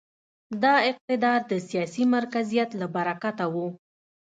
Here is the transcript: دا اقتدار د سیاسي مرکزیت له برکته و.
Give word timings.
دا 0.63 0.73
اقتدار 0.89 1.39
د 1.51 1.53
سیاسي 1.69 2.03
مرکزیت 2.15 2.69
له 2.79 2.87
برکته 2.95 3.45
و. 3.53 3.55